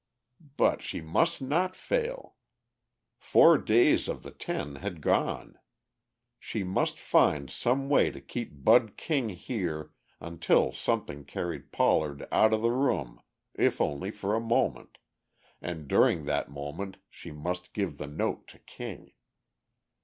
[0.57, 2.33] But she must not fail!
[3.19, 5.59] Four days of the ten had gone.
[6.39, 12.51] She must find some way to keep Bud King here until something carried Pollard out
[12.51, 13.21] of the room
[13.53, 14.97] if only for a moment,
[15.61, 19.13] and during that moment she must give the note to King.